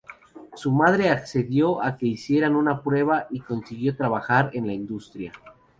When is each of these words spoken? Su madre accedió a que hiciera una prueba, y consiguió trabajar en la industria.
Su 0.55 0.71
madre 0.71 1.11
accedió 1.11 1.83
a 1.83 1.95
que 1.95 2.07
hiciera 2.07 2.49
una 2.49 2.81
prueba, 2.81 3.27
y 3.29 3.39
consiguió 3.41 3.95
trabajar 3.95 4.49
en 4.53 4.65
la 4.65 4.73
industria. 4.73 5.31